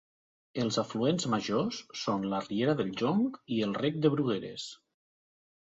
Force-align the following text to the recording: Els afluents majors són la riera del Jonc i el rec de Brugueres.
Els 0.61 0.77
afluents 0.83 1.27
majors 1.33 1.81
són 2.05 2.27
la 2.33 2.41
riera 2.49 2.75
del 2.81 2.91
Jonc 3.03 3.39
i 3.59 3.61
el 3.69 3.79
rec 3.83 4.05
de 4.07 4.17
Brugueres. 4.17 4.69